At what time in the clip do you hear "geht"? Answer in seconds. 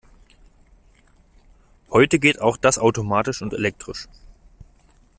2.17-2.41